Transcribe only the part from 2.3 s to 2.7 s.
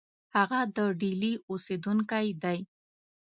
دی.